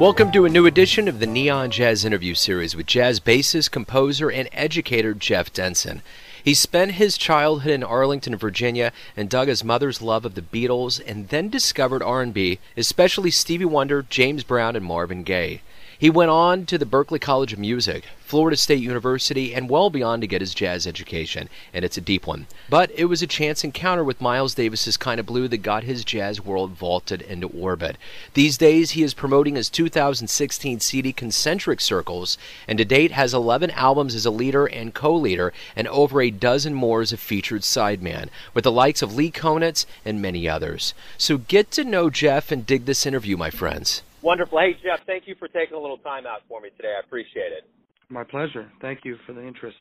[0.00, 4.30] Welcome to a new edition of the Neon Jazz Interview Series with jazz bassist, composer,
[4.30, 6.00] and educator Jeff Denson.
[6.42, 11.02] He spent his childhood in Arlington, Virginia, and dug his mother's love of the Beatles,
[11.06, 15.60] and then discovered R&B, especially Stevie Wonder, James Brown, and Marvin Gaye.
[16.00, 20.22] He went on to the Berklee College of Music, Florida State University, and well beyond
[20.22, 22.46] to get his jazz education, and it's a deep one.
[22.70, 26.02] But it was a chance encounter with Miles Davis's Kind of Blue that got his
[26.02, 27.98] jazz world vaulted into orbit.
[28.32, 33.70] These days, he is promoting his 2016 CD Concentric Circles, and to date has 11
[33.72, 38.30] albums as a leader and co-leader, and over a dozen more as a featured sideman,
[38.54, 40.94] with the likes of Lee Konitz and many others.
[41.18, 44.00] So get to know Jeff and dig this interview, my friends.
[44.22, 44.58] Wonderful.
[44.58, 46.94] Hey, Jeff, thank you for taking a little time out for me today.
[46.96, 47.64] I appreciate it.
[48.08, 48.70] My pleasure.
[48.82, 49.78] Thank you for the interest.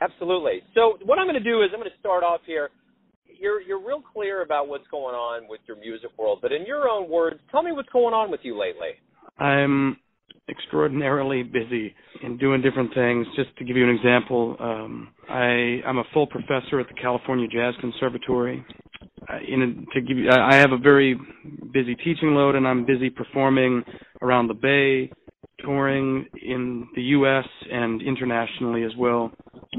[0.00, 0.62] Absolutely.
[0.74, 2.70] So, what I'm going to do is I'm going to start off here.
[3.26, 6.88] You're you're real clear about what's going on with your music world, but in your
[6.88, 8.90] own words, tell me what's going on with you lately.
[9.38, 9.98] I'm
[10.48, 13.26] extraordinarily busy in doing different things.
[13.36, 17.46] Just to give you an example, um, I I'm a full professor at the California
[17.48, 18.64] Jazz Conservatory
[19.48, 21.18] in a, to give you, I have a very
[21.72, 23.82] busy teaching load, and I'm busy performing
[24.22, 25.10] around the Bay,
[25.60, 27.46] touring in the U.S.
[27.70, 29.32] and internationally as well.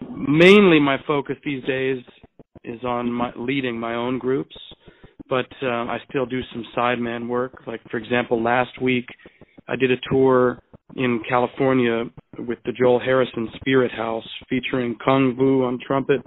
[0.10, 2.04] Mainly, my focus these days
[2.64, 4.56] is on my, leading my own groups,
[5.30, 7.64] but uh, I still do some sideman work.
[7.66, 9.06] Like for example, last week
[9.68, 10.60] I did a tour
[10.96, 12.06] in California
[12.40, 16.22] with the Joel Harrison Spirit House, featuring Cuong Vu on trumpet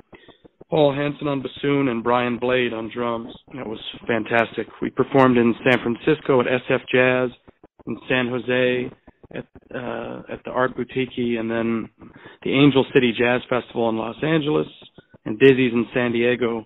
[0.70, 3.34] Paul Hanson on bassoon and Brian Blade on drums.
[3.54, 4.68] That was fantastic.
[4.80, 7.36] We performed in San Francisco at SF Jazz,
[7.88, 8.90] in San Jose
[9.34, 11.88] at uh, at the Art Boutiki, and then
[12.44, 14.68] the Angel City Jazz Festival in Los Angeles,
[15.24, 16.64] and Dizzy's in San Diego.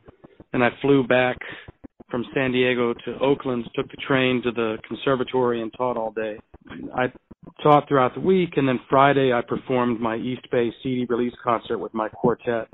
[0.53, 1.39] And I flew back
[2.11, 6.39] from San Diego to Oakland, took the train to the conservatory, and taught all day.
[6.95, 7.07] I
[7.63, 11.79] taught throughout the week, and then Friday I performed my East Bay CD release concert
[11.79, 12.69] with my quartet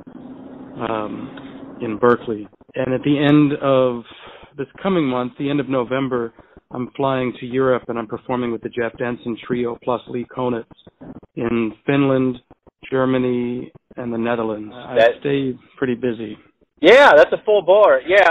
[0.88, 2.48] um, in Berkeley.
[2.74, 4.04] And at the end of
[4.56, 6.32] this coming month, the end of November,
[6.70, 10.64] I'm flying to Europe and I'm performing with the Jeff Denson Trio plus Lee Konitz
[11.36, 12.38] in Finland,
[12.90, 14.72] Germany, and the Netherlands.
[14.72, 16.36] That, I stay pretty busy.
[16.80, 18.00] Yeah, that's a full bore.
[18.06, 18.28] Yeah.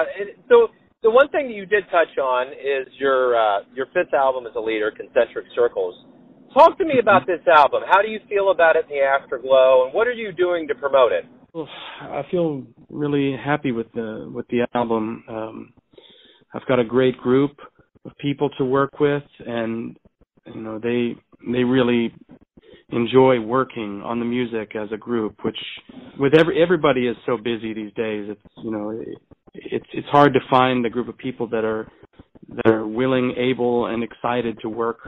[0.48, 0.70] So
[1.04, 4.56] the one thing that you did touch on is your uh, your fifth album as
[4.56, 5.96] a leader, Concentric Circles.
[6.54, 7.84] Talk to me about this album.
[7.88, 10.76] How do you feel about it in the afterglow, and what are you doing to
[10.76, 11.26] promote it?
[11.54, 11.68] Well,
[12.02, 15.24] I feel really happy with the with the album.
[15.28, 15.74] Um,
[16.54, 17.58] I've got a great group
[18.06, 19.98] of people to work with, and
[20.46, 21.16] you know they
[21.52, 22.14] they really
[22.90, 25.44] enjoy working on the music as a group.
[25.44, 25.58] Which
[26.20, 28.30] with every everybody is so busy these days.
[28.30, 29.18] It's you know it,
[29.56, 31.88] it's it's hard to find a group of people that are
[32.50, 35.00] that are willing, able, and excited to work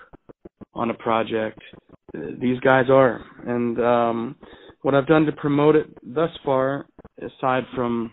[0.74, 1.59] on a project.
[2.13, 4.35] These guys are, and um,
[4.81, 6.86] what I've done to promote it thus far,
[7.19, 8.12] aside from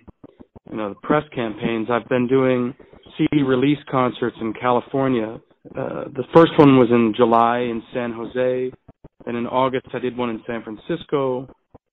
[0.70, 2.74] you know the press campaigns, I've been doing
[3.16, 5.40] CD release concerts in California.
[5.76, 8.72] Uh, the first one was in July in San Jose.
[9.24, 11.48] Then in August I did one in San Francisco.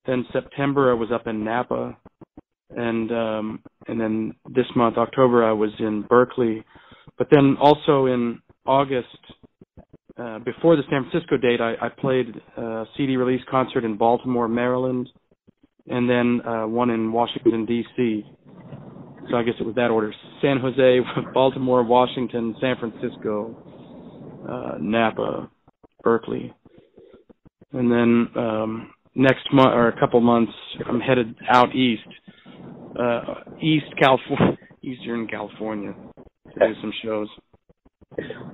[0.05, 1.97] Then September I was up in Napa,
[2.71, 6.63] and um, and then this month October I was in Berkeley.
[7.17, 9.07] But then also in August
[10.17, 12.27] uh, before the San Francisco date, I, I played
[12.57, 15.09] a CD release concert in Baltimore, Maryland,
[15.87, 18.25] and then uh, one in Washington D.C.
[19.29, 20.99] So I guess it was that order: San Jose,
[21.33, 23.55] Baltimore, Washington, San Francisco,
[24.49, 25.49] uh, Napa,
[26.01, 26.53] Berkeley,
[27.73, 30.53] and then um, next month or a couple months,
[30.87, 32.07] I'm headed out east,
[32.97, 33.21] uh,
[33.61, 35.93] East California, Eastern California,
[36.53, 37.27] to do some shows.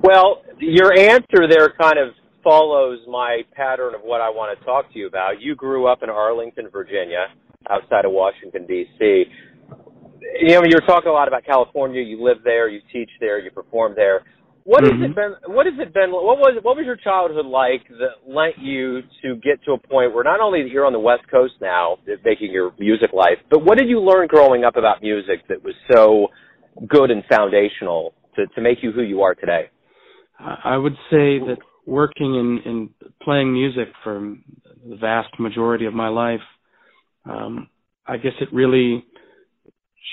[0.03, 2.13] Well, your answer there kind of
[2.43, 5.41] follows my pattern of what I want to talk to you about.
[5.41, 7.27] You grew up in Arlington, Virginia,
[7.69, 9.25] outside of Washington D.C.
[10.41, 12.01] You know, you're talking a lot about California.
[12.01, 14.23] You live there, you teach there, you perform there.
[14.63, 15.01] What mm-hmm.
[15.01, 15.43] has it mm-hmm.
[15.45, 15.55] been?
[15.55, 16.11] What has it been?
[16.11, 20.13] What was what was your childhood like that lent you to get to a point
[20.13, 23.77] where not only you're on the West Coast now, making your music life, but what
[23.77, 26.27] did you learn growing up about music that was so
[26.87, 29.69] good and foundational to, to make you who you are today?
[30.39, 32.89] I would say that working in, in
[33.21, 34.35] playing music for
[34.87, 36.41] the vast majority of my life,
[37.25, 37.69] um,
[38.07, 39.05] I guess it really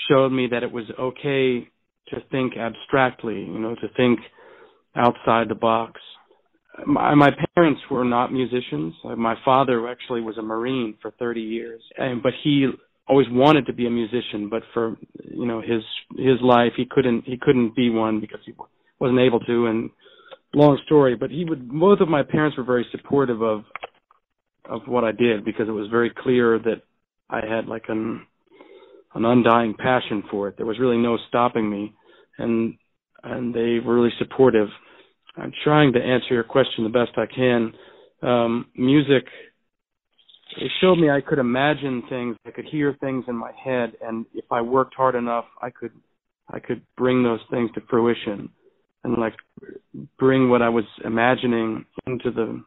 [0.07, 1.67] showed me that it was okay
[2.09, 4.19] to think abstractly, you know, to think
[4.95, 5.99] outside the box.
[6.85, 8.93] My, my parents were not musicians.
[9.03, 12.69] My father actually was a Marine for 30 years, and, but he
[13.09, 15.81] always wanted to be a musician, but for you know his
[16.17, 18.53] his life he couldn't he couldn't be one because he
[18.99, 19.89] wasn't able to, and
[20.53, 21.69] long story, but he would.
[21.71, 23.63] Both of my parents were very supportive of
[24.65, 26.83] of what I did because it was very clear that
[27.29, 28.25] I had like an
[29.15, 30.57] an undying passion for it.
[30.57, 31.93] There was really no stopping me,
[32.37, 32.75] and
[33.23, 34.67] and they were really supportive.
[35.35, 37.73] I'm trying to answer your question the best I can.
[38.21, 39.25] Um, music,
[40.57, 44.25] it showed me I could imagine things, I could hear things in my head, and
[44.33, 45.91] if I worked hard enough, I could
[46.51, 48.49] I could bring those things to fruition
[49.03, 49.35] and like
[50.17, 52.63] bring what I was imagining into the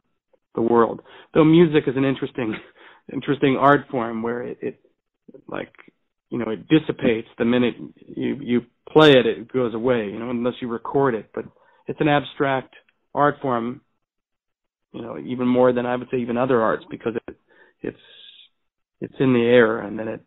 [0.55, 1.01] the world.
[1.35, 2.55] Though music is an interesting
[3.13, 4.81] interesting art form where it, it
[5.49, 5.73] like
[6.31, 10.31] you know it dissipates the minute you you play it it goes away you know
[10.31, 11.45] unless you record it but
[11.87, 12.75] it's an abstract
[13.15, 13.81] art form
[14.93, 17.37] you know even more than I would say even other arts because it
[17.83, 17.97] it's
[19.01, 20.21] it's in the air and then it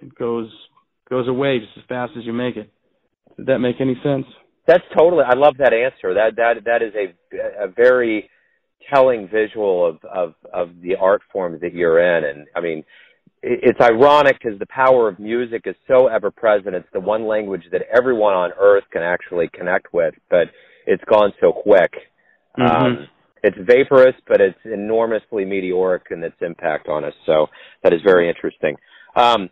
[0.00, 0.50] it goes
[1.08, 2.70] goes away just as fast as you make it.
[3.36, 4.26] Did that make any sense?
[4.66, 5.24] That's totally.
[5.26, 6.14] I love that answer.
[6.14, 8.28] That that that is a a very
[8.92, 12.84] telling visual of of of the art form that you're in, and I mean,
[13.42, 16.74] it's ironic because the power of music is so ever present.
[16.74, 20.48] It's the one language that everyone on earth can actually connect with, but
[20.86, 21.92] it's gone so quick.
[22.58, 22.84] Mm-hmm.
[22.84, 23.08] Um,
[23.42, 27.14] it's vaporous, but it's enormously meteoric in its impact on us.
[27.26, 27.46] So
[27.82, 28.76] that is very interesting.
[29.16, 29.48] Um,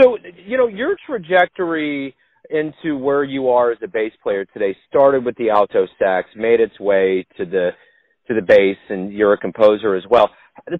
[0.00, 2.14] so you know your trajectory
[2.50, 6.60] into where you are as a bass player today started with the alto sax, made
[6.60, 7.70] its way to the
[8.28, 10.30] to the bass, and you're a composer as well.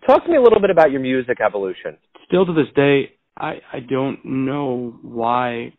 [0.07, 1.97] Talk to me a little bit about your music evolution.
[2.27, 5.73] Still to this day, I I don't know why.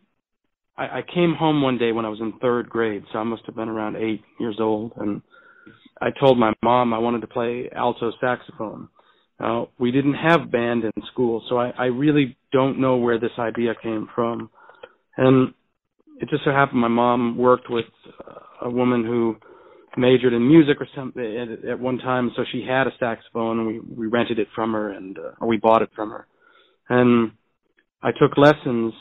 [0.76, 3.44] I, I came home one day when I was in third grade, so I must
[3.46, 5.22] have been around eight years old, and
[6.02, 8.88] I told my mom I wanted to play alto saxophone.
[9.38, 13.30] Uh, we didn't have band in school, so I, I really don't know where this
[13.38, 14.50] idea came from.
[15.16, 15.54] And
[16.20, 17.84] it just so happened my mom worked with
[18.60, 19.36] a woman who
[19.96, 23.66] majored in music or something at, at one time, so she had a saxophone, and
[23.66, 26.26] we we rented it from her, and uh, or we bought it from her.
[26.88, 27.32] And
[28.02, 28.92] I took lessons,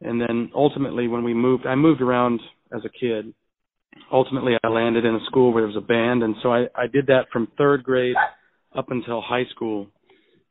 [0.00, 2.40] and then ultimately when we moved, I moved around
[2.74, 3.32] as a kid.
[4.12, 6.86] Ultimately, I landed in a school where there was a band, and so I I
[6.86, 8.16] did that from third grade
[8.74, 9.88] up until high school.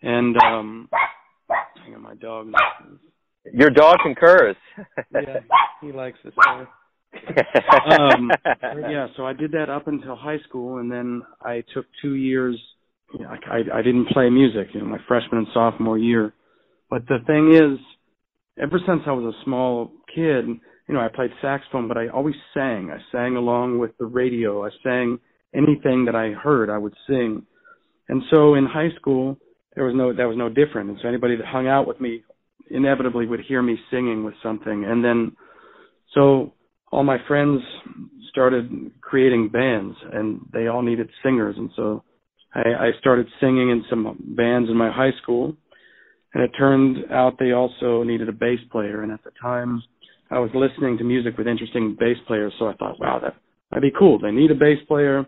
[0.01, 0.89] And um,
[1.83, 2.51] hang on, my dog.
[3.53, 4.55] Your dog concurs.
[5.13, 5.39] yeah,
[5.81, 6.33] he likes this.
[6.33, 6.67] Story.
[7.99, 8.31] um,
[8.89, 12.59] yeah, so I did that up until high school, and then I took two years.
[13.13, 16.33] You know, I, I didn't play music, you know, my freshman and sophomore year.
[16.89, 17.79] But the thing is,
[18.61, 20.45] ever since I was a small kid,
[20.87, 22.91] you know, I played saxophone, but I always sang.
[22.91, 24.65] I sang along with the radio.
[24.65, 25.19] I sang
[25.53, 27.45] anything that I heard, I would sing.
[28.09, 29.37] And so in high school,
[29.75, 30.89] there was no that was no different.
[30.89, 32.23] And so anybody that hung out with me
[32.69, 34.85] inevitably would hear me singing with something.
[34.85, 35.35] And then
[36.13, 36.53] so
[36.91, 37.61] all my friends
[38.29, 42.03] started creating bands and they all needed singers and so
[42.53, 45.55] I, I started singing in some bands in my high school
[46.33, 49.83] and it turned out they also needed a bass player and at the time
[50.31, 53.35] I was listening to music with interesting bass players so I thought wow that
[53.69, 55.25] that'd be cool they need a bass player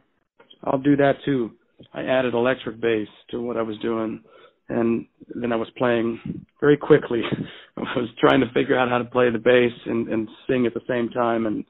[0.64, 1.52] I'll do that too
[1.94, 4.24] I added electric bass to what I was doing
[4.70, 6.20] and then I was playing
[6.60, 7.22] very quickly.
[7.78, 10.74] I was trying to figure out how to play the bass and, and sing at
[10.74, 11.66] the same time, and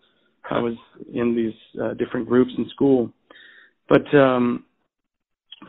[0.49, 0.75] I was
[1.13, 3.11] in these uh, different groups in school.
[3.89, 4.65] But um,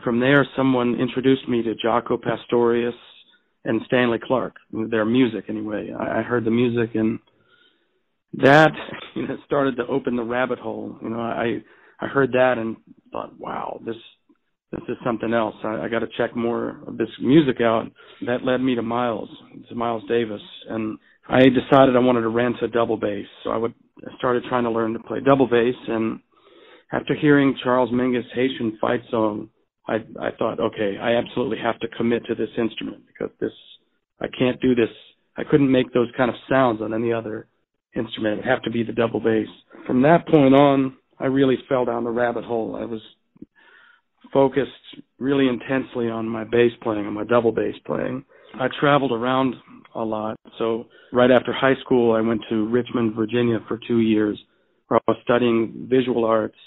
[0.03, 2.95] from there, someone introduced me to Jaco Pastorius
[3.63, 5.91] and Stanley Clarke, their music anyway.
[5.97, 7.19] I, I heard the music, and
[8.41, 8.71] that
[9.15, 10.97] you know started to open the rabbit hole.
[11.01, 11.61] You know, I
[11.99, 12.75] I heard that and
[13.11, 13.95] thought, wow, this
[14.71, 15.55] this is something else.
[15.63, 17.85] I, I got to check more of this music out.
[18.25, 19.29] That led me to Miles,
[19.69, 20.97] to Miles Davis, and
[21.29, 23.25] I decided I wanted to rent a double bass.
[23.43, 23.73] So I would
[24.05, 26.19] I started trying to learn to play double bass, and
[26.91, 29.49] after hearing Charles Mingus' Haitian fight song,
[29.87, 33.53] I I thought, okay, I absolutely have to commit to this instrument because this
[34.19, 34.89] I can't do this.
[35.37, 37.47] I couldn't make those kind of sounds on any other
[37.95, 38.33] instrument.
[38.33, 39.47] It would have to be the double bass.
[39.87, 42.75] From that point on, I really fell down the rabbit hole.
[42.75, 43.01] I was
[44.33, 44.71] focused
[45.17, 48.25] really intensely on my bass playing, on my double bass playing.
[48.59, 49.55] I traveled around
[49.95, 50.37] a lot.
[50.57, 54.37] So right after high school, I went to Richmond, Virginia for two years,
[54.87, 56.57] where I was studying visual arts,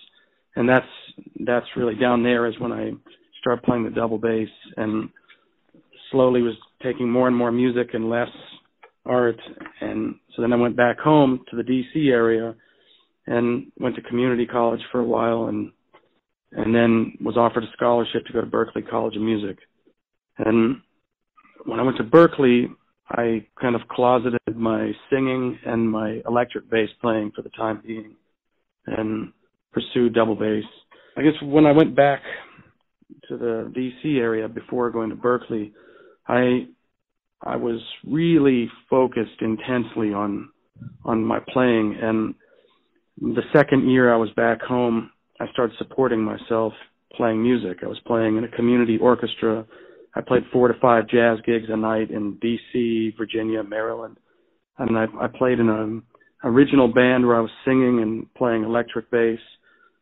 [0.56, 0.86] and that's
[1.44, 2.92] that's really down there is when I
[3.40, 5.10] started playing the double bass, and
[6.10, 8.28] slowly was taking more and more music and less
[9.08, 9.40] art.
[9.80, 12.08] And so then I went back home to the D.C.
[12.08, 12.54] area
[13.26, 15.72] and went to community college for a while and
[16.52, 19.58] and then was offered a scholarship to go to Berklee College of Music.
[20.38, 20.80] And
[21.66, 22.68] when I went to Berklee,
[23.10, 28.16] I kind of closeted my singing and my electric bass playing for the time being.
[28.86, 29.32] And
[29.72, 30.64] pursued double bass.
[31.16, 32.22] I guess when I went back
[33.28, 35.72] to the DC area before going to Berklee,
[36.26, 36.66] I
[37.42, 40.50] I was really focused intensely on
[41.04, 42.34] on my playing and
[43.20, 46.72] the second year I was back home, I started supporting myself
[47.16, 47.78] playing music.
[47.82, 49.66] I was playing in a community orchestra.
[50.14, 54.18] I played four to five jazz gigs a night in DC, Virginia, Maryland.
[54.78, 56.02] And I, I played in an
[56.44, 59.40] original band where I was singing and playing electric bass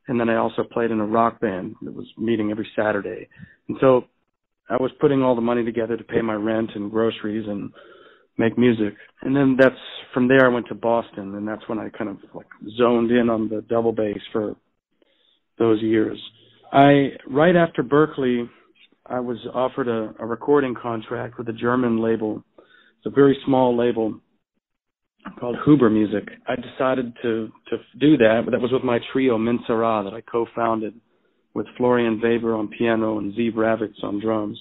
[0.08, 3.28] and then I also played in a rock band that was meeting every Saturday.
[3.68, 4.04] And so
[4.68, 7.70] I was putting all the money together to pay my rent and groceries and
[8.38, 8.94] make music.
[9.22, 9.74] And then that's
[10.12, 12.46] from there I went to Boston and that's when I kind of like
[12.76, 14.54] zoned in on the double bass for
[15.58, 16.20] those years.
[16.72, 18.48] I right after Berklee
[19.08, 22.42] I was offered a, a recording contract with a German label.
[22.58, 24.20] It's a very small label
[25.38, 26.28] called Huber Music.
[26.48, 30.20] I decided to to do that, but that was with my trio Minsarah that I
[30.22, 30.94] co-founded
[31.56, 34.58] with Florian Weber on piano and Ziv Ravitz on drums.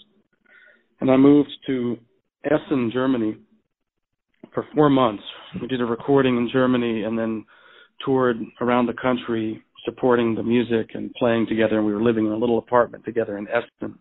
[1.01, 1.97] And I moved to
[2.45, 3.35] Essen, Germany
[4.53, 5.23] for four months.
[5.61, 7.45] We did a recording in Germany and then
[8.05, 12.31] toured around the country supporting the music and playing together and we were living in
[12.31, 13.99] a little apartment together in Essen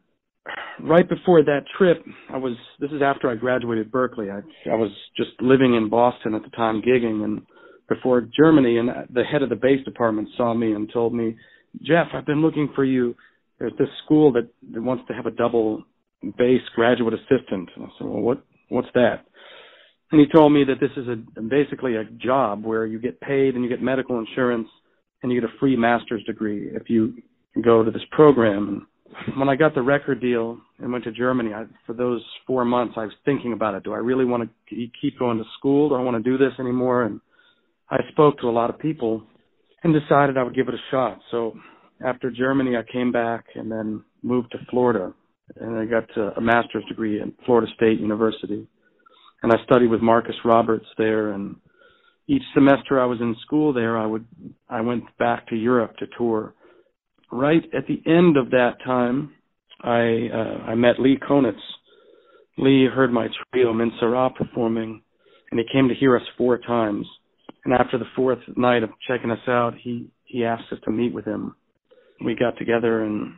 [0.80, 2.54] right before that trip, I was.
[2.80, 4.30] This is after I graduated Berklee.
[4.30, 7.42] I I was just living in Boston at the time, gigging, and
[7.88, 11.36] before Germany, and the head of the bass department saw me and told me,
[11.82, 13.14] Jeff, I've been looking for you.
[13.58, 15.84] There's this school that, that wants to have a double
[16.38, 17.70] bass graduate assistant.
[17.76, 19.24] And I said, well, what what's that?
[20.10, 23.54] And he told me that this is a basically a job where you get paid
[23.54, 24.68] and you get medical insurance
[25.22, 27.14] and you get a free master's degree if you
[27.62, 28.86] go to this program.
[29.26, 32.64] And when I got the record deal and went to Germany, I, for those four
[32.64, 33.84] months, I was thinking about it.
[33.84, 35.88] Do I really want to keep going to school?
[35.88, 37.04] Do I want to do this anymore?
[37.04, 37.20] And
[37.90, 39.22] I spoke to a lot of people
[39.84, 41.20] and decided I would give it a shot.
[41.30, 41.56] So
[42.04, 45.12] after Germany, I came back and then moved to Florida,
[45.56, 48.66] and I got a master's degree at Florida State University.
[49.42, 51.32] And I studied with Marcus Roberts there.
[51.32, 51.56] And
[52.26, 54.26] each semester I was in school there, I would
[54.68, 56.54] I went back to Europe to tour
[57.34, 59.32] right at the end of that time,
[59.82, 61.60] I uh, I met Lee Konitz.
[62.56, 65.02] Lee heard my trio Minsarah performing,
[65.50, 67.06] and he came to hear us four times.
[67.64, 71.14] And after the fourth night of checking us out, he he asked us to meet
[71.14, 71.54] with him.
[72.24, 73.34] We got together, and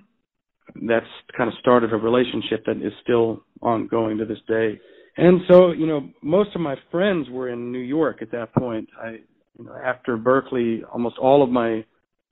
[0.88, 1.06] that's
[1.36, 4.78] kind of started a relationship that is still ongoing to this day.
[5.16, 8.88] And so, you know, most of my friends were in New York at that point.
[9.02, 9.18] I,
[9.58, 11.84] you know, after Berklee, almost all of my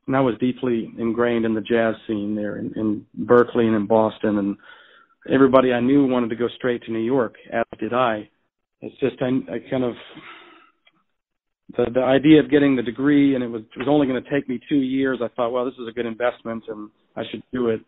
[0.07, 3.87] and I was deeply ingrained in the jazz scene there in, in Berklee and in
[3.87, 4.57] Boston, and
[5.33, 8.29] everybody I knew wanted to go straight to New York, as did I.
[8.83, 9.95] It's just I, I kind of
[11.77, 14.31] the the idea of getting the degree, and it was it was only going to
[14.31, 15.21] take me two years.
[15.23, 17.81] I thought, well, this is a good investment, and I should do it.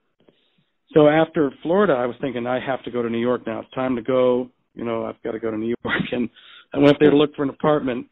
[0.94, 3.60] So after Florida, I was thinking I have to go to New York now.
[3.60, 4.48] It's time to go.
[4.74, 6.28] You know, I've got to go to New York, and
[6.72, 8.06] I went there to look for an apartment,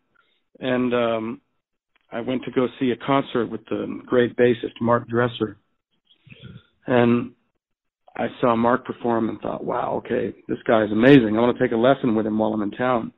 [0.60, 1.40] and um
[2.12, 5.56] I went to go see a concert with the great bassist Mark Dresser,
[6.86, 7.32] and
[8.16, 11.36] I saw Mark perform and thought, "Wow, okay, this guy is amazing.
[11.36, 13.12] I want to take a lesson with him while I'm in town."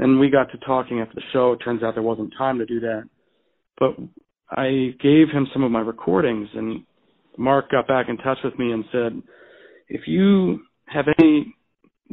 [0.00, 1.52] And we got to talking after the show.
[1.52, 3.02] It turns out there wasn't time to do that,
[3.78, 3.96] but
[4.50, 6.84] I gave him some of my recordings, and
[7.36, 9.22] Mark got back in touch with me and said,
[9.88, 11.54] "If you have any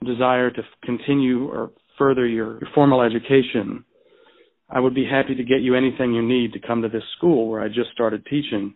[0.04, 3.86] desire to continue or further your, formal education,
[4.70, 7.48] I would be happy to get you anything you need to come to this school
[7.48, 8.76] where I just started teaching.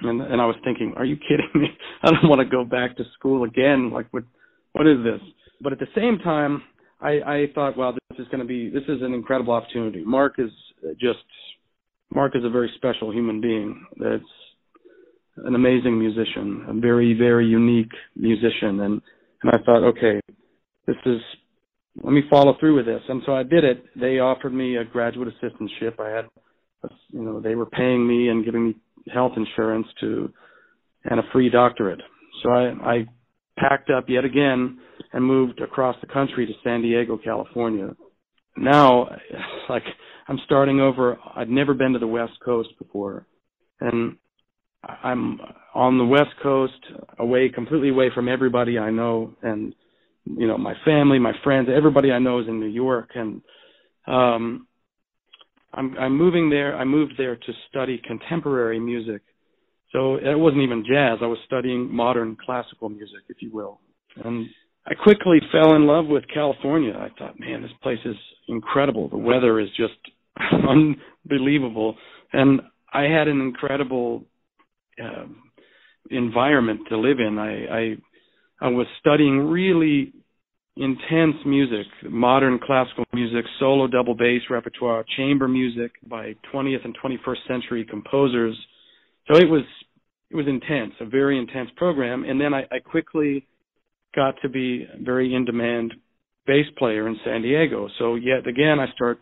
[0.00, 1.68] And and I was thinking, are you kidding me?
[2.02, 3.92] I don't want to go back to school again.
[3.92, 4.24] Like what
[4.72, 5.20] what is this?
[5.60, 6.62] But at the same time,
[7.00, 10.04] I I thought, well, this is going to be this is an incredible opportunity.
[10.04, 10.50] Mark is
[11.00, 11.24] just
[12.14, 13.86] Mark is a very special human being.
[13.98, 14.22] That's
[15.44, 19.02] an amazing musician, a very very unique musician and
[19.42, 20.20] and I thought, okay,
[20.86, 21.20] this is
[22.02, 23.02] let me follow through with this.
[23.08, 23.84] And so I did it.
[23.98, 25.98] They offered me a graduate assistantship.
[25.98, 26.26] I had,
[27.08, 28.76] you know, they were paying me and giving me
[29.12, 30.32] health insurance to,
[31.04, 32.00] and a free doctorate.
[32.42, 33.06] So I, I
[33.58, 34.78] packed up yet again
[35.12, 37.94] and moved across the country to San Diego, California.
[38.56, 39.08] Now,
[39.68, 39.84] like,
[40.28, 41.18] I'm starting over.
[41.34, 43.26] I'd never been to the West Coast before.
[43.80, 44.16] And
[44.82, 45.40] I'm
[45.74, 46.72] on the West Coast,
[47.18, 49.74] away, completely away from everybody I know and
[50.26, 53.40] you know my family, my friends, everybody I know is in New York, and
[54.06, 54.66] um,
[55.72, 56.76] I'm I'm moving there.
[56.76, 59.22] I moved there to study contemporary music,
[59.92, 61.18] so it wasn't even jazz.
[61.22, 63.80] I was studying modern classical music, if you will,
[64.24, 64.46] and
[64.88, 66.92] I quickly fell in love with California.
[66.94, 68.16] I thought, man, this place is
[68.48, 69.08] incredible.
[69.08, 69.94] The weather is just
[70.68, 71.96] unbelievable,
[72.32, 72.60] and
[72.92, 74.24] I had an incredible
[75.02, 75.26] uh,
[76.10, 77.38] environment to live in.
[77.38, 77.96] I, I
[78.66, 80.12] I was studying really
[80.76, 87.48] intense music, modern classical music, solo double bass repertoire, chamber music by 20th and 21st
[87.48, 88.56] century composers.
[89.28, 89.62] So it was
[90.30, 92.24] it was intense, a very intense program.
[92.24, 93.46] And then I, I quickly
[94.16, 95.94] got to be a very in demand
[96.46, 97.88] bass player in San Diego.
[97.98, 99.18] So yet again, I start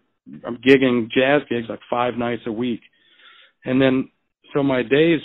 [0.46, 2.80] I'm gigging jazz gigs like five nights a week,
[3.64, 4.10] and then
[4.54, 5.20] so my days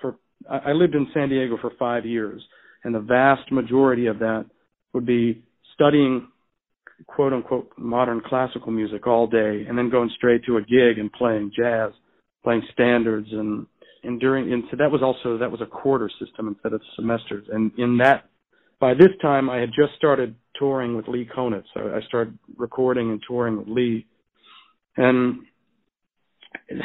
[0.00, 0.16] for
[0.50, 2.42] I lived in San Diego for five years,
[2.82, 4.46] and the vast majority of that
[4.92, 5.42] would be
[5.74, 6.28] studying
[7.06, 11.12] quote unquote modern classical music all day, and then going straight to a gig and
[11.12, 11.92] playing jazz,
[12.42, 13.66] playing standards, and
[14.02, 17.46] and during and so that was also that was a quarter system instead of semesters,
[17.52, 18.24] and in that
[18.80, 21.64] by this time I had just started touring with Lee Konitz.
[21.74, 24.06] So I started recording and touring with Lee
[24.96, 25.40] and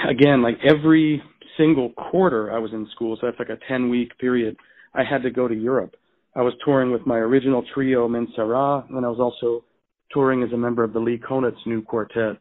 [0.09, 1.21] again, like every
[1.57, 4.55] single quarter I was in school, so that's like a 10 week period,
[4.93, 5.95] I had to go to Europe.
[6.35, 9.63] I was touring with my original trio, Minsarah, and I was also
[10.11, 12.37] touring as a member of the Lee Konitz new quartet.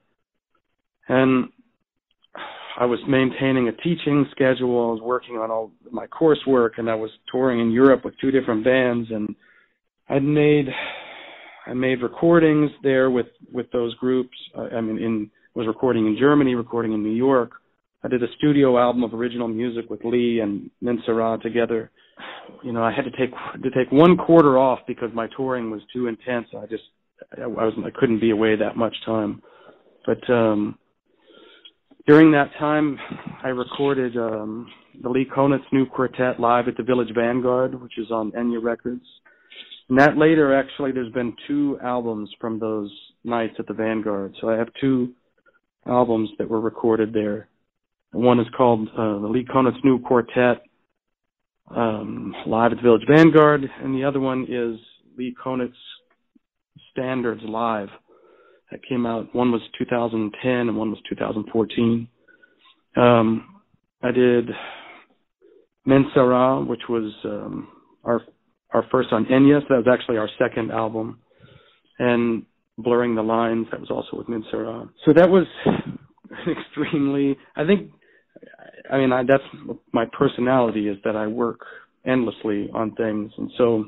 [1.09, 1.49] And
[2.81, 4.91] I was maintaining a teaching schedule.
[4.91, 8.31] I was working on all my coursework, and I was touring in Europe with two
[8.31, 9.09] different bands.
[9.11, 9.35] And
[10.09, 10.67] I'd made
[11.67, 14.37] I made recordings there with with those groups.
[14.57, 17.51] I, I mean, in was recording in Germany, recording in New York.
[18.05, 21.91] I did a studio album of original music with Lee and Minsarah together.
[22.63, 25.81] You know, I had to take to take one quarter off because my touring was
[25.93, 26.47] too intense.
[26.57, 26.85] I just
[27.43, 29.43] I was I couldn't be away that much time.
[30.07, 30.79] But um
[32.09, 32.99] during that time
[33.45, 34.67] I recorded um
[35.01, 39.05] the Lee Konitz new quartet live at the Village Vanguard, which is on Enja Records.
[39.89, 42.91] And that later actually there's been two albums from those
[43.23, 44.35] nights at the Vanguard.
[44.41, 45.13] So I have two
[45.87, 47.49] albums that were recorded there.
[48.13, 50.63] One is called uh, the Lee Konitz New Quartet
[51.71, 54.81] um, live at the Village Vanguard, and the other one is
[55.17, 55.75] Lee Konitz
[56.91, 57.89] Standards Live.
[58.71, 59.35] That came out.
[59.35, 62.09] One was 2010 and one was 2014.
[62.97, 63.63] Um,
[64.03, 64.51] I did
[65.87, 67.69] Minsarah, which was um,
[68.05, 68.23] our
[68.75, 69.61] our first on Enja.
[69.63, 71.21] So that was actually our second album,
[71.99, 72.45] and
[72.77, 73.67] blurring the lines.
[73.71, 74.89] That was also with Minsarah.
[75.07, 75.47] So that was
[76.49, 77.37] extremely.
[77.57, 77.93] I think.
[78.91, 79.43] I mean, I, that's
[79.93, 81.61] my personality is that I work
[82.07, 83.87] endlessly on things, and so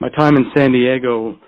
[0.00, 1.38] my time in San Diego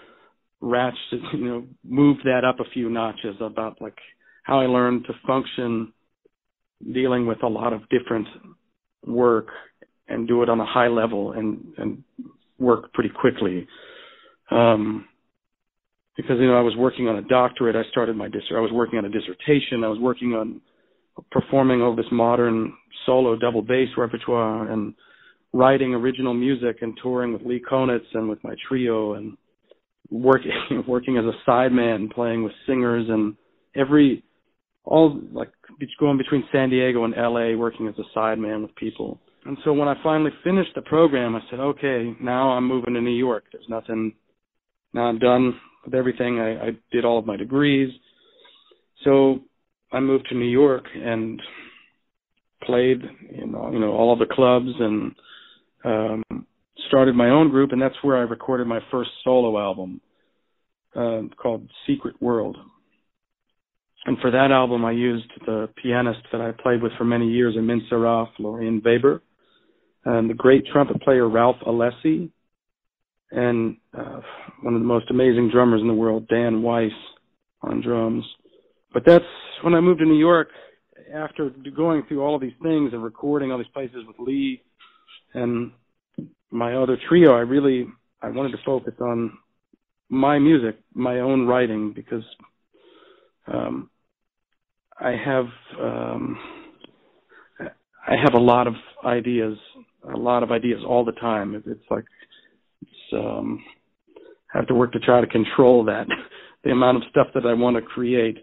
[0.63, 3.97] ratcheted, you know, moved that up a few notches about like
[4.43, 5.93] how I learned to function
[6.93, 8.27] dealing with a lot of different
[9.07, 9.49] work
[10.09, 12.03] and do it on a high level and and
[12.59, 13.67] work pretty quickly.
[14.51, 15.07] Um,
[16.17, 17.77] because you know I was working on a doctorate.
[17.77, 19.85] I started my dis- I was working on a dissertation.
[19.85, 20.61] I was working on
[21.31, 22.73] performing all this modern
[23.07, 24.95] solo double bass repertoire and
[25.53, 29.37] writing original music and touring with Lee Konitz and with my trio and
[30.11, 30.53] working
[30.87, 33.35] working as a sideman playing with singers and
[33.75, 34.25] every
[34.85, 35.51] all like
[36.01, 39.21] going between San Diego and LA working as a sideman with people.
[39.45, 43.01] And so when I finally finished the program, I said, okay, now I'm moving to
[43.01, 43.45] New York.
[43.53, 44.15] There's nothing.
[44.93, 46.41] Now I'm done with everything.
[46.41, 47.91] I, I did all of my degrees.
[49.05, 49.41] So
[49.93, 51.41] I moved to New York and
[52.63, 55.13] played, you know, you know, all of the clubs and
[55.85, 56.47] um,
[56.87, 60.01] started my own group, and that's where I recorded my first solo album
[60.95, 62.57] uh, called Secret World.
[64.07, 67.57] And for that album, I used the pianist that I played with for many years
[67.57, 69.23] in Minsarah, Florian Weber,
[70.05, 72.31] and the great trumpet player Ralph Alessi,
[73.31, 74.21] and uh,
[74.63, 76.93] one of the most amazing drummers in the world, Dan Weiss,
[77.61, 78.25] on drums.
[78.95, 79.25] But that's
[79.63, 80.49] when I moved to New York.
[81.15, 84.63] After going through all of these things and recording all these places with Lee
[85.33, 85.73] and
[86.51, 87.87] my other trio, I really
[88.23, 89.33] I wanted to focus on
[90.09, 92.25] my music, my own writing, because
[93.47, 93.91] um,
[94.99, 95.47] I have
[95.81, 96.39] um,
[98.09, 99.59] I have a lot of ideas,
[100.13, 101.55] a lot of ideas all the time.
[101.67, 102.05] It's like
[102.83, 103.63] it's um
[104.55, 106.07] I have to work to try to control that
[106.65, 108.39] the amount of stuff that I want to create.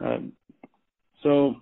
[0.00, 0.32] Um,
[1.22, 1.54] so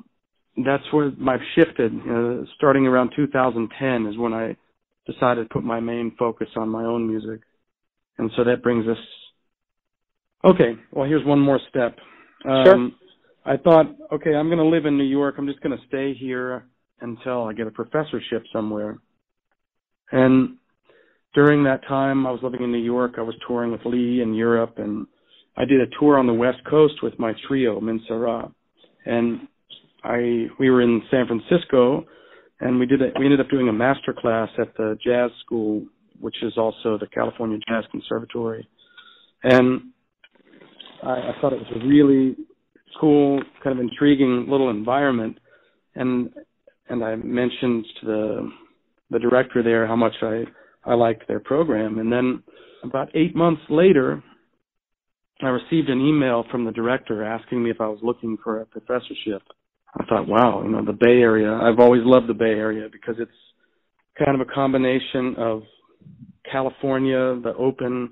[0.64, 1.92] that's where I've shifted.
[2.08, 4.56] Uh, starting around 2010 is when I
[5.10, 7.40] decided to put my main focus on my own music,
[8.18, 8.98] and so that brings us.
[10.44, 11.96] Okay, well here's one more step.
[12.44, 12.90] Um, sure.
[13.44, 15.36] I thought, okay, I'm going to live in New York.
[15.38, 16.64] I'm just going to stay here
[17.00, 18.98] until I get a professorship somewhere.
[20.12, 20.56] And
[21.34, 23.14] during that time, I was living in New York.
[23.16, 25.06] I was touring with Lee in Europe, and
[25.56, 28.52] I did a tour on the West Coast with my trio, Minsarah.
[29.06, 29.48] And
[30.04, 32.04] I we were in San Francisco,
[32.60, 35.84] and we did a, we ended up doing a master class at the jazz school,
[36.20, 38.68] which is also the California Jazz Conservatory,
[39.42, 39.82] and
[41.02, 42.36] I, I thought it was a really
[43.00, 45.38] cool, kind of intriguing little environment,
[45.94, 46.30] and
[46.88, 48.50] and I mentioned to the
[49.10, 50.44] the director there how much I
[50.84, 52.42] I liked their program, and then
[52.82, 54.22] about eight months later,
[55.42, 58.66] I received an email from the director asking me if I was looking for a
[58.66, 59.42] professorship.
[59.98, 61.52] I thought, wow, you know, the Bay Area.
[61.52, 63.30] I've always loved the Bay Area because it's
[64.18, 65.62] kind of a combination of
[66.50, 68.10] California, the open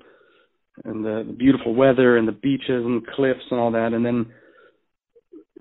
[0.85, 4.27] and the, the beautiful weather and the beaches and cliffs and all that, and then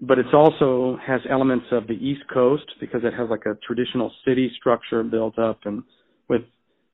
[0.02, 4.12] but it's also has elements of the East Coast because it has like a traditional
[4.26, 5.82] city structure built up and
[6.28, 6.42] with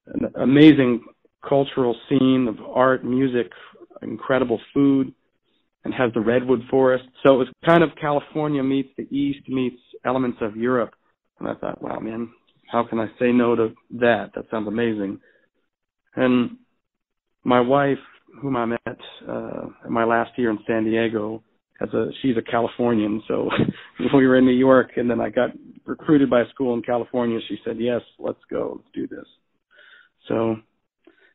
[0.07, 1.03] an amazing
[1.49, 3.51] cultural scene of art, music,
[4.03, 5.13] incredible food,
[5.85, 7.05] and has the redwood forest.
[7.23, 10.95] So it was kind of California meets the East meets elements of Europe.
[11.39, 12.31] And I thought, wow, man,
[12.71, 14.31] how can I say no to that?
[14.35, 15.19] That sounds amazing.
[16.15, 16.57] And
[17.45, 17.99] my wife,
[18.41, 21.43] whom I met uh, my last year in San Diego,
[21.81, 23.23] has a she's a Californian.
[23.27, 23.51] So
[24.15, 25.51] we were in New York, and then I got
[25.85, 27.41] recruited by a school in California.
[27.49, 29.27] She said, "Yes, let's go, let's do this."
[30.29, 30.57] So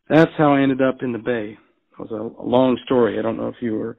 [0.09, 1.57] that's how I ended up in the Bay.
[1.91, 3.19] It was a, a long story.
[3.19, 3.97] I don't know if you were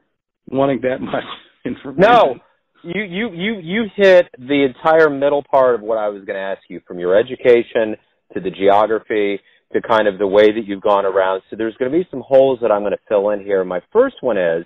[0.51, 1.25] wanting that much
[1.65, 2.01] information.
[2.01, 2.37] No,
[2.83, 6.43] you you you you hit the entire middle part of what I was going to
[6.43, 7.97] ask you, from your education
[8.35, 9.41] to the geography
[9.73, 11.43] to kind of the way that you've gone around.
[11.51, 13.65] So there's going to be some holes that I'm going to fill in here.
[13.65, 14.65] My first one is.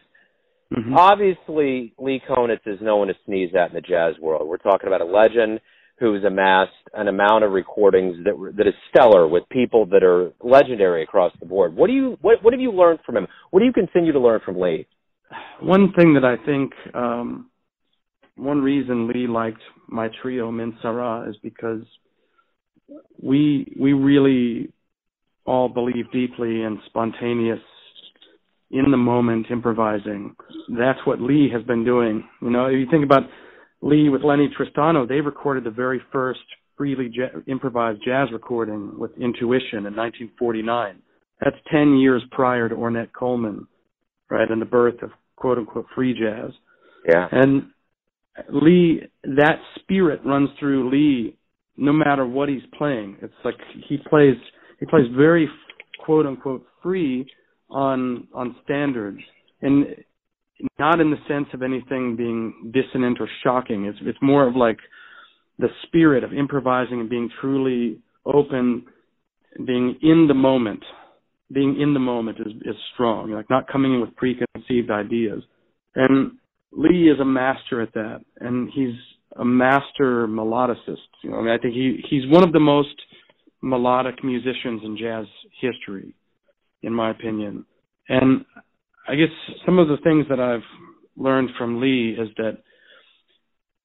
[0.72, 0.96] Mm-hmm.
[0.96, 4.48] Obviously, Lee Konitz is no one to sneeze at in the jazz world.
[4.48, 5.60] We're talking about a legend
[5.98, 11.02] who's amassed an amount of recordings that that is stellar with people that are legendary
[11.02, 11.76] across the board.
[11.76, 13.26] What do you what what have you learned from him?
[13.50, 14.86] What do you continue to learn from Lee?
[15.60, 17.50] One thing that I think um,
[18.36, 21.82] one reason Lee liked my trio Minsarah is because
[23.22, 24.72] we we really
[25.44, 27.60] all believe deeply in spontaneous
[28.70, 30.34] in the moment improvising.
[30.68, 32.24] That's what Lee has been doing.
[32.40, 33.22] You know, if you think about
[33.82, 36.40] Lee with Lennie Tristano, they recorded the very first
[36.76, 37.12] freely
[37.46, 41.02] improvised jazz recording with Intuition in 1949.
[41.40, 43.66] That's 10 years prior to Ornette Coleman,
[44.30, 45.10] right, and the birth of
[45.42, 46.52] quote unquote free jazz.
[47.06, 47.26] Yeah.
[47.32, 47.64] And
[48.48, 51.36] Lee, that spirit runs through Lee
[51.76, 53.16] no matter what he's playing.
[53.20, 53.56] It's like
[53.88, 54.36] he plays,
[54.78, 55.48] he plays very
[55.98, 57.26] quote unquote free
[57.68, 59.18] on, on standards.
[59.60, 59.96] And
[60.78, 63.86] not in the sense of anything being dissonant or shocking.
[63.86, 64.78] It's it's more of like
[65.58, 68.84] the spirit of improvising and being truly open,
[69.66, 70.84] being in the moment.
[71.52, 73.30] Being in the moment is is strong.
[73.30, 75.42] Like not coming in with preconceived ideas.
[75.94, 76.32] And
[76.72, 78.94] Lee is a master at that, and he's
[79.36, 81.08] a master melodicist.
[81.22, 82.94] You know, I mean, I think he he's one of the most
[83.62, 85.26] melodic musicians in jazz
[85.60, 86.14] history,
[86.82, 87.64] in my opinion.
[88.08, 88.44] And
[89.08, 89.28] I guess
[89.64, 90.66] some of the things that I've
[91.16, 92.58] learned from Lee is that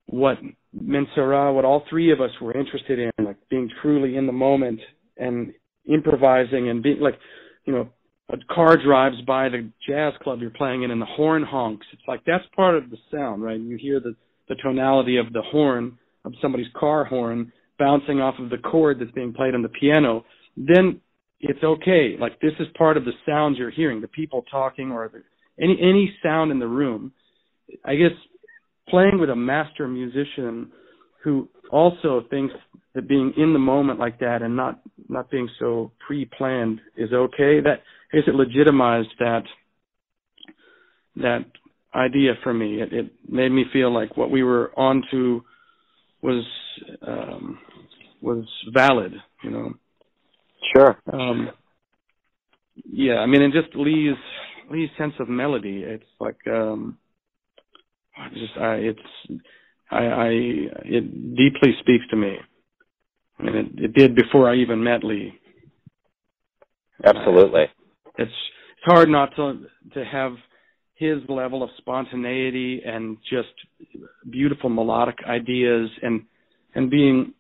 [0.08, 0.38] what
[0.76, 4.80] Minsarah, what all three of us were interested in, like being truly in the moment
[5.18, 5.54] and
[5.88, 7.20] improvising and being like,
[7.68, 7.90] you know,
[8.30, 11.86] a car drives by the jazz club you're playing in and the horn honks.
[11.94, 13.60] It's like that's part of the sound, right?
[13.60, 14.16] You hear the
[14.50, 19.12] the tonality of the horn of somebody's car horn bouncing off of the chord that's
[19.12, 20.26] being played on the piano.
[20.56, 21.02] Then
[21.40, 22.16] it's okay.
[22.20, 25.24] Like this is part of the sounds you're hearing, the people talking or the,
[25.64, 27.12] any any sound in the room.
[27.86, 28.12] I guess
[28.90, 30.72] playing with a master musician
[31.24, 32.54] who also thinks
[32.98, 37.62] that being in the moment like that and not not being so pre-planned is okay.
[37.62, 39.44] That I guess it legitimized that
[41.18, 41.46] that
[41.94, 42.82] idea for me.
[42.82, 45.42] It, it made me feel like what we were onto
[46.24, 46.44] was
[47.08, 47.60] um,
[48.20, 49.14] was valid.
[49.44, 49.74] You know.
[50.76, 50.98] Sure.
[51.14, 51.52] Um,
[52.84, 54.18] yeah, I mean, and just Lee's
[54.72, 55.84] Lee's sense of melody.
[55.86, 56.98] It's like um,
[58.34, 59.00] just I, it's
[59.92, 60.28] I, I
[60.84, 62.38] it deeply speaks to me.
[63.40, 65.34] I mean, it, it did before I even met Lee.
[67.04, 67.64] Absolutely.
[67.64, 69.60] Uh, it's it's hard not to
[69.94, 70.34] to have
[70.96, 73.50] his level of spontaneity and just
[74.30, 76.24] beautiful melodic ideas and
[76.74, 77.34] and being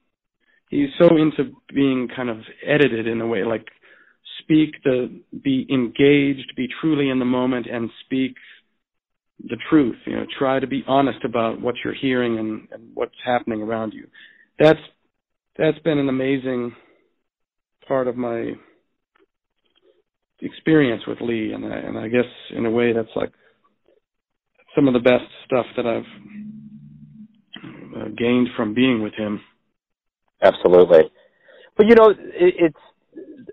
[0.69, 3.65] he's so into being kind of edited in a way, like
[4.39, 8.35] speak the be engaged, be truly in the moment, and speak
[9.43, 9.97] the truth.
[10.05, 13.93] You know, try to be honest about what you're hearing and, and what's happening around
[13.93, 14.07] you.
[14.59, 14.79] That's
[15.57, 16.75] that's been an amazing
[17.87, 18.53] part of my
[20.41, 23.31] experience with Lee, and I, and I guess in a way that's like
[24.75, 26.03] some of the best stuff that I've
[27.95, 29.41] uh, gained from being with him.
[30.41, 31.09] Absolutely,
[31.75, 32.17] but you know, it,
[32.59, 32.77] it's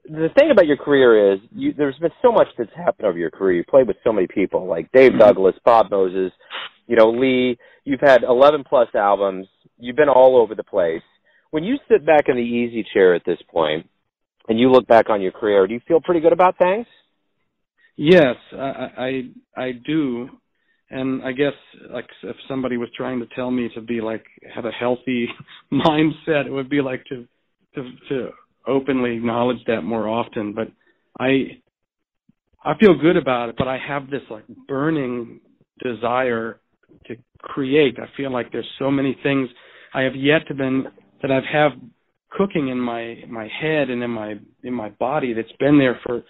[0.04, 3.30] the thing about your career is you, there's been so much that's happened over your
[3.30, 3.56] career.
[3.56, 5.20] You played with so many people like Dave mm-hmm.
[5.20, 6.32] Douglas, Bob Moses,
[6.86, 7.56] you know Lee.
[7.84, 9.46] You've had 11 plus albums.
[9.78, 11.02] You've been all over the place.
[11.54, 13.88] When you sit back in the easy chair at this point,
[14.48, 16.84] and you look back on your career, do you feel pretty good about things?
[17.94, 19.22] Yes, I I,
[19.56, 20.30] I do.
[20.90, 21.52] And I guess
[21.92, 25.28] like if somebody was trying to tell me to be like have a healthy
[25.72, 27.24] mindset, it would be like to
[27.76, 28.30] to to
[28.66, 30.54] openly acknowledge that more often.
[30.54, 30.72] But
[31.20, 31.60] I
[32.64, 35.38] I feel good about it, but I have this like burning
[35.78, 36.58] desire
[37.06, 38.00] to create.
[38.00, 39.48] I feel like there's so many things
[39.94, 40.88] I have yet to been
[41.24, 41.72] that I've have
[42.30, 46.22] cooking in my my head and in my in my body that's been there for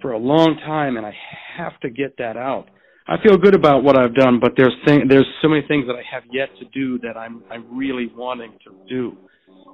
[0.00, 1.12] for a long time and I
[1.58, 2.66] have to get that out.
[3.06, 5.94] I feel good about what I've done, but there's thing, there's so many things that
[5.94, 9.18] I have yet to do that I'm I'm really wanting to do.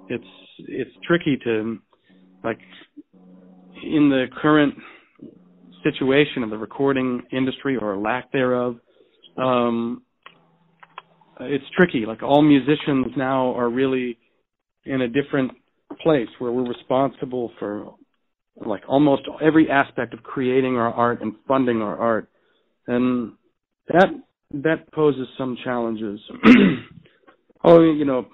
[0.09, 0.25] It's
[0.59, 1.79] it's tricky to
[2.43, 2.59] like
[3.85, 4.75] in the current
[5.85, 8.77] situation of the recording industry or lack thereof.
[9.37, 10.03] Um,
[11.39, 12.07] it's tricky.
[12.07, 14.19] Like all musicians now are really
[14.85, 15.53] in a different
[16.03, 17.95] place where we're responsible for
[18.65, 22.29] like almost every aspect of creating our art and funding our art
[22.87, 23.33] and
[23.89, 24.09] that
[24.53, 26.21] that poses some challenges.
[27.65, 28.27] oh, you know,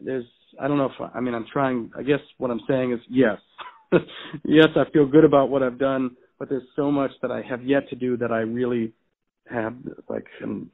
[0.00, 0.24] there's
[0.60, 1.90] I don't know if I, mean I'm trying.
[1.96, 3.38] I guess what I'm saying is yes,
[4.44, 7.62] yes, I feel good about what I've done, but there's so much that I have
[7.64, 8.92] yet to do that I really
[9.50, 9.74] have
[10.08, 10.70] like an,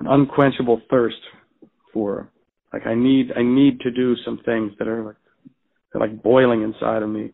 [0.00, 1.16] an unquenchable thirst
[1.92, 2.30] for.
[2.72, 5.16] Like I need I need to do some things that are like
[5.92, 7.32] they're like boiling inside of me.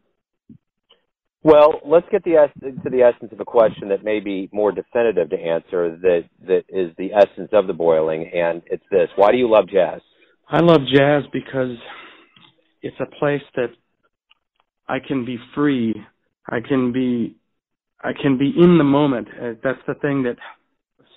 [1.44, 5.30] Well, let's get the to the essence of a question that may be more definitive
[5.30, 5.96] to answer.
[5.96, 9.68] That that is the essence of the boiling, and it's this: Why do you love
[9.68, 10.00] jazz?
[10.48, 11.76] I love jazz because
[12.82, 13.68] it's a place that
[14.88, 15.94] I can be free.
[16.48, 17.36] I can be
[18.02, 19.28] I can be in the moment.
[19.28, 20.36] Uh, that's the thing that.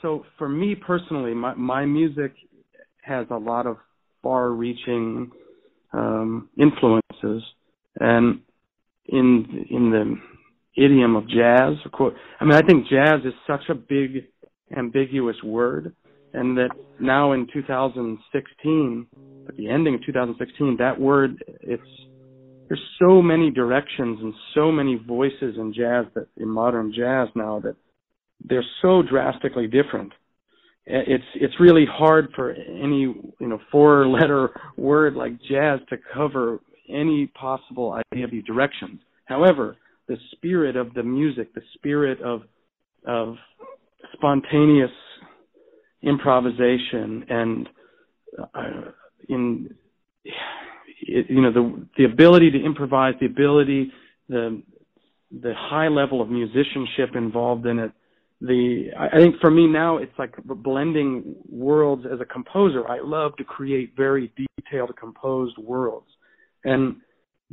[0.03, 2.33] So for me personally, my my music
[3.03, 3.77] has a lot of
[4.23, 5.31] far-reaching
[5.93, 7.43] um, influences,
[7.99, 8.41] and
[9.07, 11.73] in in the idiom of jazz.
[11.85, 14.27] Of course, I mean, I think jazz is such a big,
[14.75, 15.93] ambiguous word,
[16.33, 19.07] and that now in 2016,
[19.47, 21.83] at the ending of 2016, that word it's
[22.71, 27.59] there's so many directions and so many voices in jazz that in modern jazz now
[27.59, 27.75] that
[28.45, 30.13] they're so drastically different.
[30.85, 36.59] It's it's really hard for any you know four letter word like jazz to cover
[36.89, 38.99] any possible idea of the directions.
[39.25, 42.41] However, the spirit of the music, the spirit of
[43.05, 43.35] of
[44.13, 44.91] spontaneous
[46.01, 47.69] improvisation and
[48.39, 48.91] uh,
[49.29, 49.73] in
[51.01, 53.91] you know the the ability to improvise, the ability
[54.29, 54.61] the
[55.41, 57.91] the high level of musicianship involved in it.
[58.41, 62.87] The I think for me now it's like blending worlds as a composer.
[62.87, 66.07] I love to create very detailed composed worlds
[66.63, 66.97] and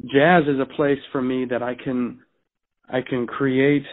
[0.06, 2.20] jazz is a place for me that I can
[2.88, 3.84] I can create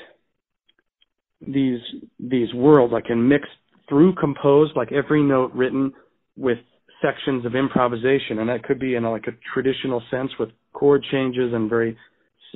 [1.46, 1.80] these
[2.20, 2.94] these worlds.
[2.96, 3.48] I can mix
[3.90, 5.94] through compose like every note written
[6.36, 6.58] with
[7.02, 11.06] sections of improvisation, and that could be in a, like a traditional sense with chord
[11.12, 11.98] changes and very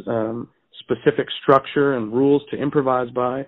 [0.08, 0.50] um,
[0.80, 3.46] specific structure and rules to improvise by,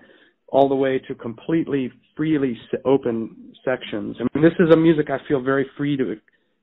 [0.52, 4.16] all the way to completely freely open sections.
[4.20, 6.16] I mean, this is a music I feel very free to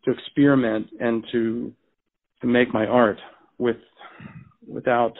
[0.05, 1.73] to experiment and to
[2.41, 3.17] to make my art
[3.57, 3.77] with
[4.65, 5.13] without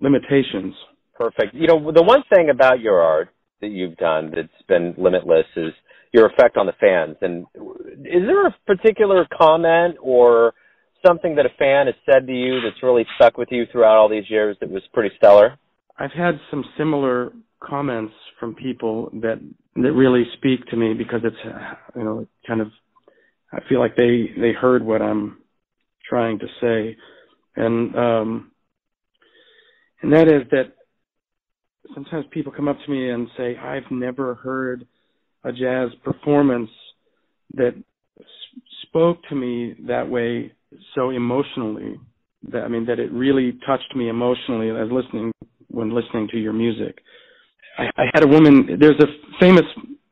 [0.00, 0.74] limitations.
[1.14, 1.54] Perfect.
[1.54, 5.72] You know, the one thing about your art that you've done that's been limitless is
[6.12, 7.16] your effect on the fans.
[7.22, 7.46] And
[8.04, 10.52] is there a particular comment or
[11.06, 14.08] something that a fan has said to you that's really stuck with you throughout all
[14.08, 15.58] these years that was pretty stellar?
[15.98, 17.32] I've had some similar
[17.68, 19.40] comments from people that
[19.76, 21.36] that really speak to me because it's
[21.96, 22.68] you know kind of
[23.52, 25.38] I feel like they they heard what I'm
[26.08, 26.96] trying to say,
[27.56, 28.50] and um,
[30.02, 30.72] and that is that
[31.94, 34.86] sometimes people come up to me and say, "I've never heard
[35.44, 36.70] a jazz performance
[37.54, 37.74] that
[38.18, 38.26] s-
[38.82, 40.52] spoke to me that way
[40.94, 42.00] so emotionally."
[42.50, 45.32] That I mean, that it really touched me emotionally as listening
[45.68, 46.98] when listening to your music.
[47.78, 48.76] I, I had a woman.
[48.78, 49.06] There's a
[49.40, 49.64] famous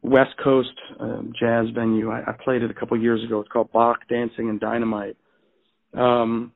[0.03, 2.11] West Coast um, jazz venue.
[2.11, 3.41] I, I played it a couple years ago.
[3.41, 5.17] It's called Bach Dancing and Dynamite
[5.95, 6.53] um,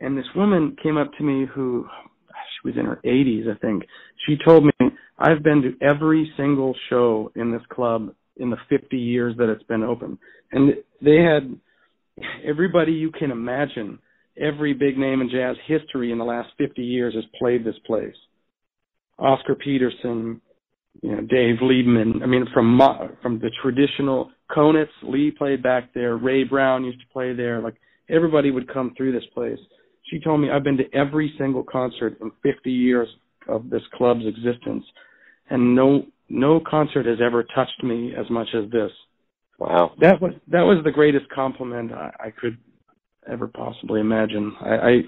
[0.00, 1.86] and this woman came up to me who
[2.28, 3.84] she was in her 80s, I think.
[4.26, 4.72] She told me,
[5.18, 9.62] I've been to every single show in this club in the 50 years that it's
[9.64, 10.18] been open.
[10.50, 11.58] And they had
[12.44, 13.98] everybody you can imagine,
[14.40, 18.14] every big name in jazz history in the last 50 years has played this place.
[19.18, 20.40] Oscar Peterson,
[21.02, 22.22] you know, Dave Liebman.
[22.22, 22.80] I mean, from
[23.22, 26.16] from the traditional Konitz, Lee played back there.
[26.16, 27.60] Ray Brown used to play there.
[27.60, 27.74] Like
[28.08, 29.58] everybody would come through this place.
[30.10, 33.08] She told me I've been to every single concert in 50 years
[33.48, 34.84] of this club's existence,
[35.50, 38.90] and no no concert has ever touched me as much as this.
[39.58, 39.92] Wow.
[40.00, 42.58] That was that was the greatest compliment I, I could
[43.30, 44.52] ever possibly imagine.
[44.60, 45.02] I, I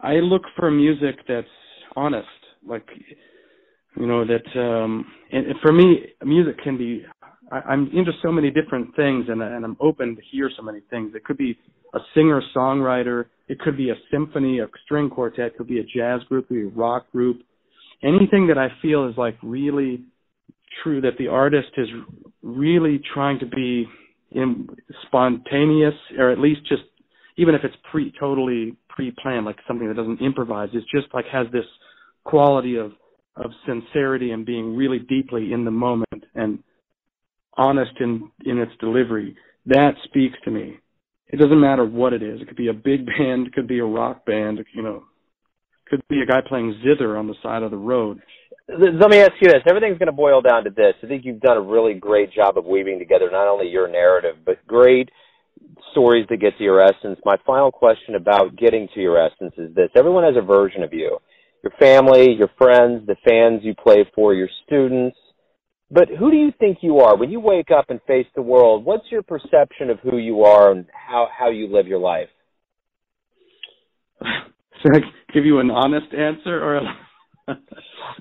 [0.00, 1.46] I look for music that's
[1.96, 2.26] honest,
[2.66, 2.86] like
[3.96, 4.60] you know that.
[4.60, 7.04] um And for me, music can be.
[7.52, 10.80] I, I'm into so many different things, and and I'm open to hear so many
[10.90, 11.12] things.
[11.14, 11.58] It could be
[11.94, 13.26] a singer songwriter.
[13.48, 15.46] It could be a symphony, a string quartet.
[15.46, 17.42] It could be a jazz group, could be a rock group.
[18.02, 20.04] Anything that I feel is like really
[20.82, 21.88] true that the artist is
[22.42, 23.86] really trying to be
[24.32, 24.68] in,
[25.06, 26.82] spontaneous or at least just
[27.36, 31.46] even if it's pre totally pre-planned like something that doesn't improvise it's just like has
[31.52, 31.64] this
[32.24, 32.92] quality of
[33.36, 36.58] of sincerity and being really deeply in the moment and
[37.56, 40.78] honest in in its delivery that speaks to me
[41.28, 43.78] it doesn't matter what it is it could be a big band it could be
[43.78, 45.04] a rock band you know
[45.86, 48.20] could be a guy playing zither on the side of the road
[48.68, 49.62] let me ask you this.
[49.68, 50.94] Everything's going to boil down to this.
[51.02, 54.36] I think you've done a really great job of weaving together not only your narrative,
[54.44, 55.10] but great
[55.90, 57.18] stories that get to your essence.
[57.24, 59.90] My final question about getting to your essence is this.
[59.94, 61.18] Everyone has a version of you.
[61.64, 65.16] Your family, your friends, the fans you play for, your students.
[65.90, 67.16] But who do you think you are?
[67.16, 70.72] When you wake up and face the world, what's your perception of who you are
[70.72, 72.28] and how, how you live your life?
[74.20, 75.00] Should I
[75.32, 76.82] give you an honest answer or a
[77.48, 77.54] I,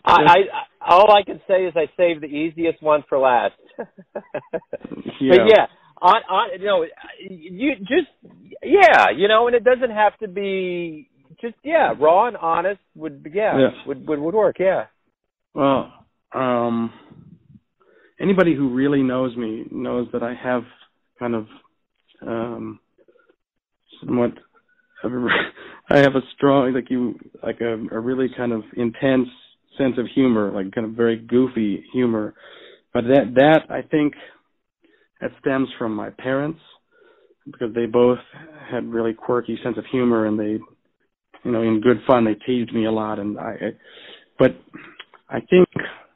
[0.06, 0.38] I
[0.86, 3.54] all I can say is I saved the easiest one for last.
[3.78, 5.30] yeah.
[5.30, 5.66] But yeah,
[6.02, 6.86] on on you know
[7.30, 8.10] you just
[8.62, 11.10] yeah you know and it doesn't have to be
[11.44, 13.70] just yeah raw and honest would yeah, yeah.
[13.86, 14.86] would would would work yeah.
[15.54, 15.94] Well,
[16.34, 16.92] um,
[18.20, 20.64] anybody who really knows me knows that I have
[21.20, 21.46] kind of
[22.26, 22.80] um
[24.00, 24.32] somewhat
[25.90, 29.28] I have a strong, like you, like a, a really kind of intense
[29.78, 32.34] sense of humor, like kind of very goofy humor.
[32.94, 34.14] But that, that I think,
[35.20, 36.60] that stems from my parents
[37.46, 38.20] because they both
[38.72, 40.60] had really quirky sense of humor and they,
[41.44, 43.20] you know, in good fun, they teased me a lot.
[43.20, 43.72] And I, I
[44.40, 44.52] but
[45.30, 45.68] I think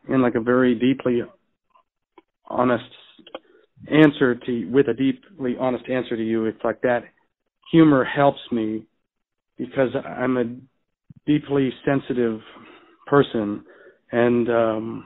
[0.10, 1.22] in like a very deeply
[2.48, 2.86] honest
[3.92, 7.04] answer to, with a deeply honest answer to you, it's like that
[7.72, 8.86] humor helps me
[9.58, 10.46] because I'm a
[11.26, 12.40] deeply sensitive
[13.08, 13.64] person
[14.12, 15.06] and um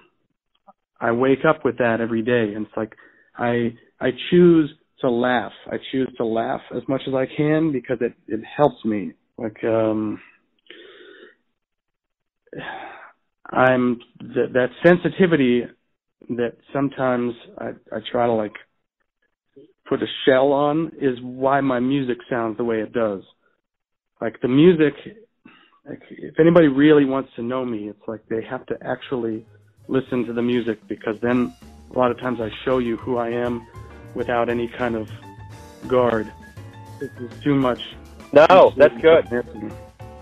[0.99, 2.93] I wake up with that every day and it's like
[3.37, 5.51] I I choose to laugh.
[5.71, 9.13] I choose to laugh as much as I can because it it helps me.
[9.41, 10.19] Like um
[13.49, 15.63] I'm that that sensitivity
[16.29, 18.53] that sometimes I I try to like
[19.89, 23.23] put a shell on is why my music sounds the way it does.
[24.21, 24.93] Like the music,
[25.89, 29.43] like if anybody really wants to know me, it's like they have to actually
[29.87, 31.51] listen to the music because then
[31.93, 33.65] a lot of times I show you who I am
[34.13, 35.07] without any kind of
[35.89, 36.31] guard.
[37.01, 37.79] Is too much.
[38.33, 39.27] No, that's good.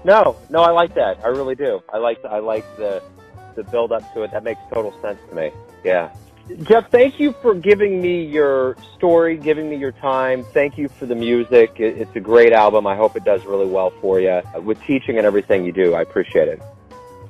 [0.03, 1.19] No, no, I like that.
[1.23, 1.83] I really do.
[1.93, 3.03] I like I like the
[3.55, 4.31] the build up to it.
[4.31, 5.51] That makes total sense to me.
[5.83, 6.11] Yeah.
[6.63, 10.43] Jeff, thank you for giving me your story, giving me your time.
[10.45, 11.79] Thank you for the music.
[11.79, 12.87] It's a great album.
[12.87, 15.93] I hope it does really well for you with teaching and everything you do.
[15.93, 16.61] I appreciate it.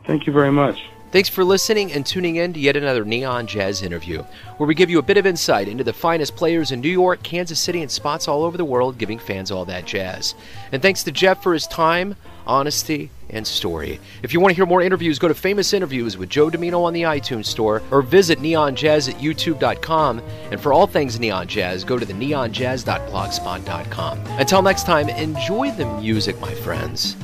[0.06, 0.86] Thank you very much.
[1.12, 4.22] Thanks for listening and tuning in to yet another Neon Jazz interview,
[4.58, 7.24] where we give you a bit of insight into the finest players in New York,
[7.24, 10.36] Kansas City, and spots all over the world, giving fans all that jazz.
[10.72, 14.00] And thanks to Jeff for his time, honesty, and story.
[14.22, 16.94] If you want to hear more interviews, go to Famous Interviews with Joe Dimino on
[16.94, 20.22] the iTunes Store or visit neonjazz at youtube.com.
[20.52, 24.20] And for all things Neon Jazz, go to the neonjazz.blogspot.com.
[24.20, 27.16] Until next time, enjoy the music, my friends.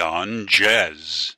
[0.00, 1.36] Neon Jazz.